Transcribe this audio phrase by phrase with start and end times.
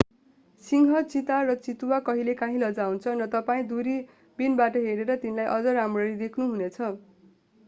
[0.63, 6.73] सिंह चीता र चितुवा कहिलेकाँही लजाउँछन् र तपाईं दूरबीनबाट हेरेर तिनलाई अझ राम्ररी देख्नु हुने
[6.73, 6.91] छ